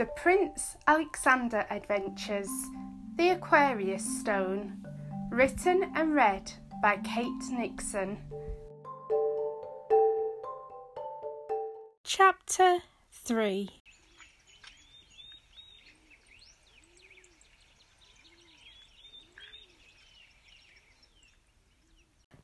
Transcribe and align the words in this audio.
The 0.00 0.06
Prince 0.06 0.78
Alexander 0.86 1.66
Adventures 1.68 2.48
The 3.16 3.32
Aquarius 3.32 4.02
Stone. 4.20 4.82
Written 5.30 5.92
and 5.94 6.14
read 6.14 6.50
by 6.80 6.96
Kate 7.04 7.28
Nixon. 7.52 8.16
Chapter 12.02 12.78
3 13.12 13.68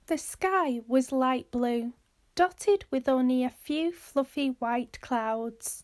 The 0.08 0.18
sky 0.18 0.82
was 0.86 1.10
light 1.10 1.50
blue, 1.50 1.94
dotted 2.34 2.84
with 2.90 3.08
only 3.08 3.44
a 3.44 3.48
few 3.48 3.92
fluffy 3.92 4.48
white 4.58 5.00
clouds. 5.00 5.82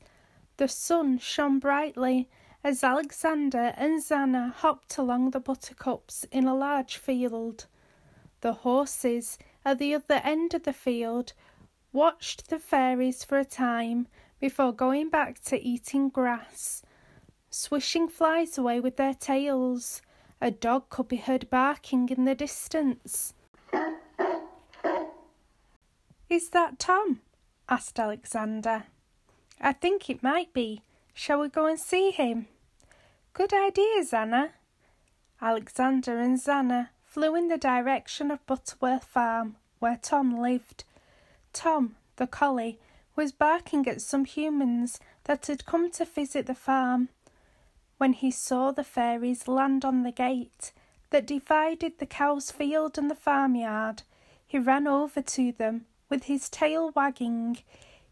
The 0.57 0.69
sun 0.69 1.19
shone 1.19 1.59
brightly 1.59 2.29
as 2.65 2.85
Alexander 2.85 3.73
and 3.77 4.03
Zanna 4.03 4.53
hopped 4.53 4.99
along 4.99 5.31
the 5.31 5.41
buttercups 5.41 6.25
in 6.31 6.47
a 6.47 6.55
large 6.55 6.97
field. 6.97 7.67
The 8.41 8.53
horses 8.53 9.39
at 9.65 9.79
the 9.79 9.95
other 9.95 10.21
end 10.25 10.55
of 10.55 10.65
the 10.65 10.73
field 10.73 11.33
watched 11.93 12.49
the 12.49 12.59
fairies 12.59 13.25
for 13.25 13.39
a 13.39 13.45
time 13.45 14.09
before 14.41 14.73
going 14.73 15.09
back 15.09 15.41
to 15.45 15.61
eating 15.61 16.09
grass, 16.09 16.83
swishing 17.51 18.09
flies 18.09 18.59
away 18.59 18.81
with 18.81 18.97
their 18.97 19.15
tails. 19.15 20.03
A 20.41 20.51
dog 20.51 20.89
could 20.89 21.09
be 21.09 21.17
heard 21.17 21.49
barking 21.51 22.09
in 22.09 22.25
the 22.25 22.35
distance. 22.35 23.35
Is 26.29 26.51
that 26.51 26.79
Tom? 26.79 27.21
asked 27.69 28.01
Alexander. 28.01 28.85
I 29.61 29.73
think 29.73 30.09
it 30.09 30.23
might 30.23 30.53
be. 30.53 30.83
Shall 31.15 31.41
we 31.41 31.49
go 31.49 31.67
and 31.67 31.79
see 31.79 32.11
him? 32.11 32.47
Good 33.33 33.53
idea, 33.53 34.03
Zanna. 34.05 34.51
Alexander 35.41 36.19
and 36.19 36.39
Zanna 36.39 36.89
flew 37.05 37.35
in 37.35 37.49
the 37.49 37.59
direction 37.59 38.31
of 38.31 38.47
Butterworth 38.47 39.05
Farm, 39.05 39.57
where 39.79 39.99
Tom 40.01 40.41
lived. 40.41 40.85
Tom, 41.53 41.97
the 42.17 42.27
collie, 42.27 42.79
was 43.15 43.33
barking 43.33 43.87
at 43.87 44.01
some 44.01 44.25
humans 44.25 44.99
that 45.25 45.47
had 45.47 45.67
come 45.67 45.91
to 45.91 46.05
visit 46.05 46.47
the 46.47 46.55
farm. 46.55 47.09
When 47.99 48.15
he 48.15 48.31
saw 48.31 48.71
the 48.71 48.85
fairies 48.85 49.47
land 49.47 49.85
on 49.85 50.03
the 50.03 50.13
gate 50.13 50.73
that 51.11 51.27
divided 51.27 51.99
the 51.99 52.07
cow's 52.07 52.51
field 52.51 52.97
and 52.97 53.11
the 53.11 53.15
farmyard, 53.15 54.03
he 54.47 54.59
ran 54.59 54.87
over 54.87 55.21
to 55.23 55.53
them 55.53 55.87
with 56.09 56.25
his 56.25 56.49
tail 56.49 56.91
wagging. 56.95 57.59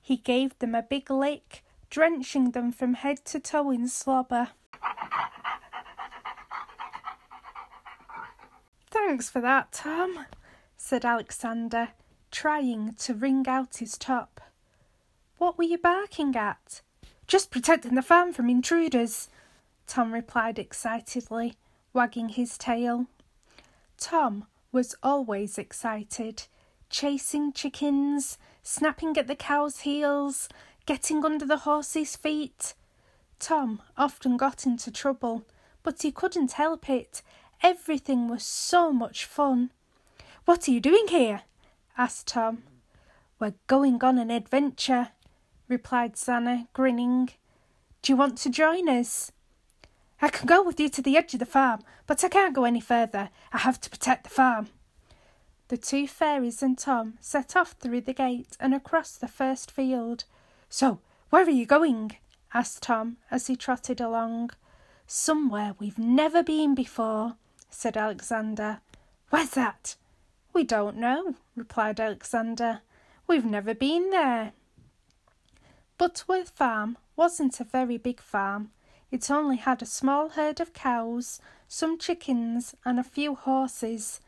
He 0.02 0.16
gave 0.16 0.58
them 0.58 0.74
a 0.74 0.82
big 0.82 1.10
lick, 1.10 1.62
drenching 1.88 2.52
them 2.52 2.72
from 2.72 2.94
head 2.94 3.24
to 3.26 3.40
toe 3.40 3.70
in 3.70 3.88
slobber. 3.88 4.48
Thanks 8.90 9.30
for 9.30 9.40
that, 9.40 9.72
Tom, 9.72 10.26
said 10.76 11.04
Alexander, 11.04 11.90
trying 12.30 12.94
to 12.94 13.14
wring 13.14 13.46
out 13.46 13.76
his 13.78 13.98
top. 13.98 14.40
What 15.38 15.58
were 15.58 15.64
you 15.64 15.78
barking 15.78 16.36
at? 16.36 16.80
Just 17.26 17.50
protecting 17.50 17.94
the 17.94 18.02
farm 18.02 18.32
from 18.32 18.48
intruders, 18.48 19.28
Tom 19.86 20.12
replied 20.12 20.58
excitedly, 20.58 21.54
wagging 21.92 22.30
his 22.30 22.58
tail. 22.58 23.06
Tom 23.98 24.46
was 24.72 24.94
always 25.02 25.58
excited 25.58 26.44
chasing 26.90 27.52
chickens, 27.52 28.36
snapping 28.70 29.16
at 29.16 29.26
the 29.26 29.34
cow's 29.34 29.80
heels, 29.80 30.48
getting 30.86 31.24
under 31.24 31.44
the 31.44 31.58
horse's 31.58 32.14
feet. 32.14 32.74
Tom 33.40 33.82
often 33.98 34.36
got 34.36 34.64
into 34.64 34.92
trouble, 34.92 35.44
but 35.82 36.02
he 36.02 36.12
couldn't 36.12 36.52
help 36.52 36.88
it. 36.88 37.20
Everything 37.64 38.28
was 38.28 38.44
so 38.44 38.92
much 38.92 39.24
fun. 39.24 39.70
What 40.44 40.68
are 40.68 40.70
you 40.70 40.80
doing 40.80 41.08
here? 41.08 41.42
asked 41.98 42.28
Tom. 42.28 42.62
We're 43.40 43.54
going 43.66 44.04
on 44.04 44.18
an 44.18 44.30
adventure, 44.30 45.08
replied 45.68 46.14
Zanna, 46.14 46.68
grinning. 46.72 47.30
Do 48.02 48.12
you 48.12 48.16
want 48.16 48.38
to 48.38 48.50
join 48.50 48.88
us? 48.88 49.32
I 50.22 50.28
can 50.28 50.46
go 50.46 50.62
with 50.62 50.78
you 50.78 50.88
to 50.90 51.02
the 51.02 51.16
edge 51.16 51.34
of 51.34 51.40
the 51.40 51.46
farm, 51.46 51.80
but 52.06 52.22
I 52.22 52.28
can't 52.28 52.54
go 52.54 52.64
any 52.64 52.80
further. 52.80 53.30
I 53.52 53.58
have 53.58 53.80
to 53.80 53.90
protect 53.90 54.24
the 54.24 54.30
farm. 54.30 54.68
The 55.70 55.76
two 55.76 56.08
fairies 56.08 56.64
and 56.64 56.76
Tom 56.76 57.14
set 57.20 57.54
off 57.54 57.76
through 57.78 58.00
the 58.00 58.12
gate 58.12 58.56
and 58.58 58.74
across 58.74 59.12
the 59.12 59.28
first 59.28 59.70
field. 59.70 60.24
So, 60.68 60.98
where 61.28 61.44
are 61.44 61.48
you 61.48 61.64
going? 61.64 62.16
asked 62.52 62.82
Tom 62.82 63.18
as 63.30 63.46
he 63.46 63.54
trotted 63.54 64.00
along. 64.00 64.50
Somewhere 65.06 65.76
we've 65.78 65.96
never 65.96 66.42
been 66.42 66.74
before, 66.74 67.36
said 67.68 67.96
Alexander. 67.96 68.80
Where's 69.28 69.50
that? 69.50 69.94
We 70.52 70.64
don't 70.64 70.96
know, 70.96 71.36
replied 71.54 72.00
Alexander. 72.00 72.80
We've 73.28 73.44
never 73.44 73.72
been 73.72 74.10
there. 74.10 74.50
Butterworth 75.98 76.50
Farm 76.50 76.98
wasn't 77.14 77.60
a 77.60 77.64
very 77.64 77.96
big 77.96 78.20
farm. 78.20 78.72
It 79.12 79.30
only 79.30 79.58
had 79.58 79.82
a 79.82 79.86
small 79.86 80.30
herd 80.30 80.58
of 80.58 80.72
cows, 80.72 81.40
some 81.68 81.96
chickens, 81.96 82.74
and 82.84 82.98
a 82.98 83.04
few 83.04 83.36
horses. 83.36 84.20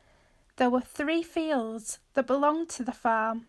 There 0.56 0.70
were 0.70 0.80
three 0.80 1.22
fields 1.22 1.98
that 2.14 2.26
belonged 2.26 2.68
to 2.70 2.84
the 2.84 2.92
farm. 2.92 3.46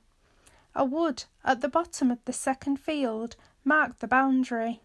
A 0.76 0.86
wood 0.86 1.26
at 1.44 1.62
the 1.62 1.68
bottom 1.68 2.10
of 2.10 2.24
the 2.26 2.34
second 2.34 2.78
field 2.78 3.36
marked 3.64 4.00
the 4.00 4.08
boundary. 4.08 4.82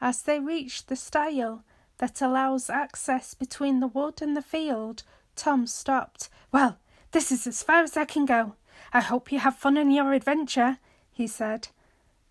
As 0.00 0.22
they 0.22 0.38
reached 0.38 0.88
the 0.88 0.96
stile 0.96 1.64
that 1.98 2.22
allows 2.22 2.70
access 2.70 3.34
between 3.34 3.80
the 3.80 3.86
wood 3.86 4.22
and 4.22 4.36
the 4.36 4.42
field, 4.42 5.02
Tom 5.36 5.66
stopped. 5.66 6.28
Well, 6.52 6.78
this 7.12 7.32
is 7.32 7.46
as 7.46 7.62
far 7.62 7.82
as 7.82 7.96
I 7.96 8.04
can 8.04 8.24
go. 8.24 8.54
I 8.92 9.00
hope 9.00 9.32
you 9.32 9.38
have 9.40 9.56
fun 9.56 9.76
in 9.76 9.90
your 9.90 10.12
adventure, 10.12 10.78
he 11.10 11.26
said. 11.26 11.68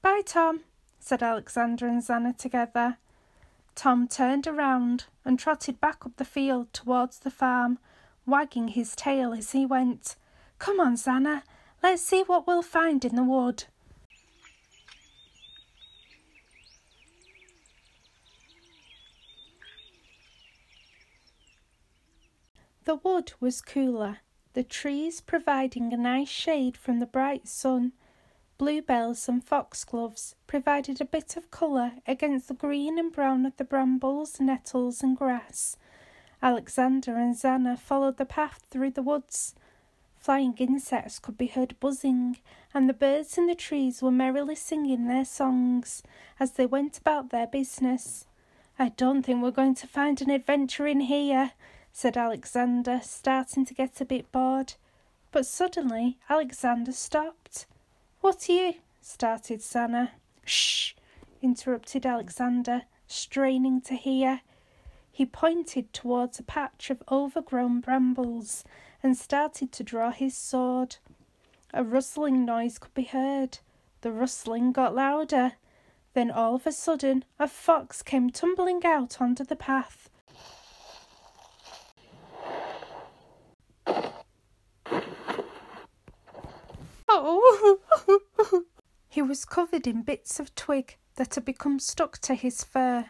Bye, 0.01 0.21
Tom, 0.25 0.61
said 0.99 1.21
Alexander 1.21 1.87
and 1.87 2.01
Zanna 2.01 2.37
together. 2.37 2.97
Tom 3.75 4.07
turned 4.07 4.47
around 4.47 5.05
and 5.25 5.37
trotted 5.37 5.79
back 5.79 6.05
up 6.05 6.17
the 6.17 6.25
field 6.25 6.73
towards 6.73 7.19
the 7.19 7.31
farm, 7.31 7.79
wagging 8.29 8.69
his 8.69 8.95
tail 8.95 9.33
as 9.33 9.51
he 9.51 9.65
went. 9.65 10.15
Come 10.57 10.79
on, 10.79 10.95
Zanna, 10.95 11.43
let's 11.81 12.01
see 12.01 12.23
what 12.23 12.45
we'll 12.45 12.61
find 12.61 13.03
in 13.05 13.15
the 13.15 13.23
wood. 13.23 13.65
The 22.85 22.95
wood 22.95 23.33
was 23.39 23.61
cooler, 23.61 24.17
the 24.53 24.63
trees 24.63 25.21
providing 25.21 25.93
a 25.93 25.97
nice 25.97 26.27
shade 26.27 26.75
from 26.75 26.99
the 26.99 27.05
bright 27.05 27.47
sun. 27.47 27.93
Bluebells 28.57 29.29
and 29.29 29.43
foxgloves 29.43 30.35
provided 30.47 30.99
a 30.99 31.05
bit 31.05 31.37
of 31.37 31.51
colour 31.51 31.91
against 32.07 32.47
the 32.47 32.53
green 32.55 32.97
and 32.97 33.11
brown 33.11 33.45
of 33.45 33.55
the 33.57 33.63
brambles, 33.63 34.39
nettles, 34.39 35.03
and 35.03 35.15
grass. 35.15 35.77
Alexander 36.41 37.17
and 37.17 37.35
Zanna 37.35 37.77
followed 37.77 38.17
the 38.17 38.25
path 38.25 38.63
through 38.69 38.91
the 38.91 39.03
woods. 39.03 39.55
Flying 40.15 40.53
insects 40.57 41.19
could 41.19 41.37
be 41.37 41.47
heard 41.47 41.79
buzzing, 41.79 42.37
and 42.73 42.87
the 42.87 42.93
birds 42.93 43.37
in 43.37 43.47
the 43.47 43.55
trees 43.55 44.01
were 44.01 44.11
merrily 44.11 44.55
singing 44.55 45.07
their 45.07 45.25
songs 45.25 46.03
as 46.39 46.51
they 46.51 46.65
went 46.65 46.97
about 46.97 47.29
their 47.29 47.47
business. 47.47 48.25
I 48.77 48.89
don't 48.89 49.23
think 49.23 49.41
we're 49.41 49.51
going 49.51 49.75
to 49.75 49.87
find 49.87 50.21
an 50.21 50.29
adventure 50.29 50.87
in 50.87 51.01
here, 51.01 51.51
said 51.91 52.15
Alexander, 52.15 53.01
starting 53.03 53.65
to 53.65 53.73
get 53.73 53.99
a 53.99 54.05
bit 54.05 54.31
bored. 54.31 54.75
But 55.31 55.45
suddenly 55.45 56.17
Alexander 56.29 56.91
stopped. 56.91 57.65
What 58.21 58.49
are 58.49 58.53
you? 58.53 58.73
started 59.01 59.59
Zanna. 59.59 60.11
Shh! 60.45 60.93
interrupted 61.41 62.05
Alexander, 62.05 62.83
straining 63.07 63.81
to 63.81 63.95
hear. 63.95 64.41
He 65.19 65.25
pointed 65.25 65.91
towards 65.91 66.39
a 66.39 66.43
patch 66.43 66.89
of 66.89 67.03
overgrown 67.11 67.81
brambles 67.81 68.63
and 69.03 69.17
started 69.17 69.69
to 69.73 69.83
draw 69.83 70.11
his 70.11 70.33
sword. 70.33 70.95
A 71.73 71.83
rustling 71.83 72.45
noise 72.45 72.79
could 72.79 72.93
be 72.93 73.03
heard. 73.03 73.59
The 73.99 74.13
rustling 74.13 74.71
got 74.71 74.95
louder. 74.95 75.55
Then 76.13 76.31
all 76.31 76.55
of 76.55 76.65
a 76.65 76.71
sudden 76.71 77.25
a 77.37 77.49
fox 77.49 78.01
came 78.01 78.29
tumbling 78.29 78.85
out 78.85 79.19
onto 79.19 79.43
the 79.43 79.57
path. 79.57 80.09
Oh! 87.09 87.79
he 89.09 89.21
was 89.21 89.43
covered 89.43 89.85
in 89.85 90.03
bits 90.03 90.39
of 90.39 90.55
twig 90.55 90.95
that 91.15 91.35
had 91.35 91.43
become 91.43 91.79
stuck 91.79 92.19
to 92.19 92.35
his 92.35 92.63
fur. 92.63 93.09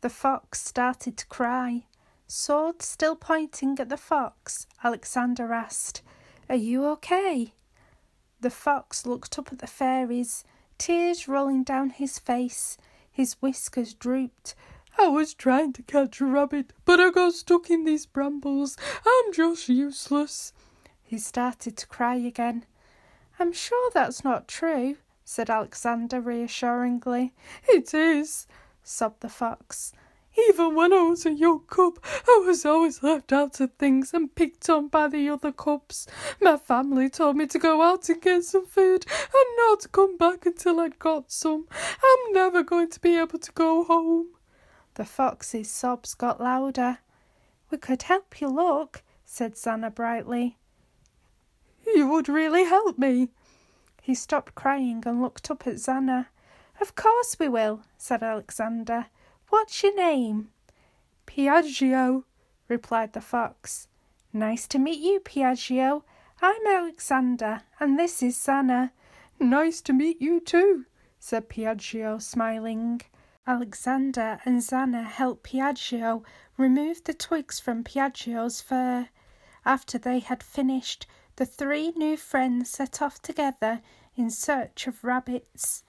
The 0.00 0.10
fox 0.10 0.62
started 0.64 1.16
to 1.18 1.26
cry. 1.26 1.84
Sword 2.26 2.80
still 2.80 3.16
pointing 3.16 3.78
at 3.78 3.88
the 3.88 3.96
fox, 3.96 4.66
Alexander 4.82 5.52
asked, 5.52 6.00
Are 6.48 6.56
you 6.56 6.86
okay? 6.86 7.52
The 8.40 8.50
fox 8.50 9.04
looked 9.04 9.38
up 9.38 9.52
at 9.52 9.58
the 9.58 9.66
fairies, 9.66 10.44
tears 10.78 11.28
rolling 11.28 11.64
down 11.64 11.90
his 11.90 12.18
face. 12.18 12.78
His 13.10 13.34
whiskers 13.42 13.92
drooped. 13.92 14.54
I 14.98 15.08
was 15.08 15.34
trying 15.34 15.74
to 15.74 15.82
catch 15.82 16.20
a 16.20 16.24
rabbit, 16.24 16.72
but 16.86 16.98
I 17.00 17.10
got 17.10 17.34
stuck 17.34 17.68
in 17.68 17.84
these 17.84 18.06
brambles. 18.06 18.78
I'm 19.06 19.32
just 19.32 19.68
useless. 19.68 20.54
He 21.02 21.18
started 21.18 21.76
to 21.76 21.86
cry 21.86 22.14
again. 22.14 22.64
I'm 23.38 23.52
sure 23.52 23.90
that's 23.92 24.24
not 24.24 24.48
true, 24.48 24.96
said 25.24 25.50
Alexander 25.50 26.20
reassuringly. 26.20 27.34
It 27.68 27.92
is, 27.92 28.46
sobbed 28.82 29.20
the 29.20 29.28
fox. 29.28 29.92
Even 30.48 30.74
when 30.74 30.92
I 30.92 31.02
was 31.02 31.26
a 31.26 31.32
young 31.32 31.62
cub, 31.66 31.98
I 32.26 32.42
was 32.46 32.64
always 32.64 33.02
left 33.02 33.32
out 33.32 33.60
of 33.60 33.72
things 33.74 34.14
and 34.14 34.34
picked 34.34 34.70
on 34.70 34.88
by 34.88 35.08
the 35.08 35.28
other 35.28 35.50
cubs. 35.50 36.06
My 36.40 36.56
family 36.56 37.10
told 37.10 37.36
me 37.36 37.46
to 37.46 37.58
go 37.58 37.82
out 37.82 38.08
and 38.08 38.22
get 38.22 38.44
some 38.44 38.66
food 38.66 39.04
and 39.08 39.56
not 39.58 39.80
to 39.80 39.88
come 39.88 40.16
back 40.16 40.46
until 40.46 40.80
I'd 40.80 40.98
got 40.98 41.32
some. 41.32 41.66
I'm 41.72 42.32
never 42.32 42.62
going 42.62 42.90
to 42.90 43.00
be 43.00 43.16
able 43.16 43.40
to 43.40 43.52
go 43.52 43.84
home. 43.84 44.28
The 44.94 45.04
fox's 45.04 45.70
sobs 45.70 46.14
got 46.14 46.40
louder. 46.40 46.98
We 47.70 47.78
could 47.78 48.02
help 48.02 48.40
you 48.40 48.48
look, 48.48 49.02
said 49.24 49.54
Zanna 49.54 49.94
brightly. 49.94 50.58
You 51.86 52.06
would 52.08 52.28
really 52.28 52.64
help 52.64 52.98
me. 52.98 53.30
He 54.02 54.14
stopped 54.14 54.54
crying 54.54 55.02
and 55.06 55.20
looked 55.20 55.50
up 55.50 55.66
at 55.66 55.74
Zanna. 55.74 56.26
Of 56.80 56.94
course 56.94 57.38
we 57.38 57.46
will, 57.46 57.82
said 57.98 58.22
Alexander. 58.22 59.06
What's 59.50 59.82
your 59.82 59.94
name? 59.94 60.48
Piaggio, 61.26 62.24
replied 62.68 63.12
the 63.12 63.20
fox. 63.20 63.86
Nice 64.32 64.66
to 64.68 64.78
meet 64.78 64.98
you, 64.98 65.20
Piaggio. 65.20 66.04
I'm 66.40 66.66
Alexander, 66.66 67.64
and 67.78 67.98
this 67.98 68.22
is 68.22 68.38
Zanna. 68.38 68.92
Nice 69.38 69.82
to 69.82 69.92
meet 69.92 70.22
you 70.22 70.40
too, 70.40 70.86
said 71.18 71.50
Piaggio, 71.50 72.20
smiling. 72.20 73.02
Alexander 73.46 74.40
and 74.46 74.62
Zanna 74.62 75.04
helped 75.04 75.44
Piaggio 75.44 76.24
remove 76.56 77.04
the 77.04 77.12
twigs 77.12 77.60
from 77.60 77.84
Piaggio's 77.84 78.62
fur. 78.62 79.10
After 79.66 79.98
they 79.98 80.20
had 80.20 80.42
finished, 80.42 81.06
the 81.36 81.44
three 81.44 81.90
new 81.90 82.16
friends 82.16 82.70
set 82.70 83.02
off 83.02 83.20
together 83.20 83.82
in 84.16 84.30
search 84.30 84.86
of 84.86 85.04
rabbits. 85.04 85.84